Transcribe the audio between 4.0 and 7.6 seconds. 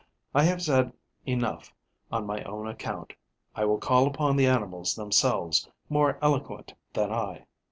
upon the animals themselves, more eloquent than I.